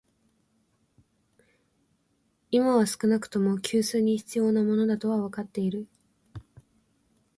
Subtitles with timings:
[2.49, 5.87] 今は少なくとも、給水に必要なものだとはわかっている